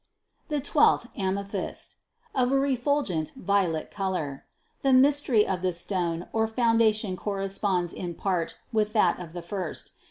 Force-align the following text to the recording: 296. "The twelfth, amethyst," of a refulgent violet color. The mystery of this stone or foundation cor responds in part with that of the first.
296. 0.49 0.49
"The 0.49 0.73
twelfth, 0.73 1.07
amethyst," 1.15 1.97
of 2.33 2.51
a 2.51 2.57
refulgent 2.57 3.33
violet 3.35 3.91
color. 3.91 4.45
The 4.81 4.93
mystery 4.93 5.45
of 5.45 5.61
this 5.61 5.79
stone 5.79 6.25
or 6.33 6.47
foundation 6.47 7.15
cor 7.15 7.37
responds 7.37 7.93
in 7.93 8.15
part 8.15 8.57
with 8.73 8.93
that 8.93 9.19
of 9.19 9.33
the 9.33 9.43
first. 9.43 9.91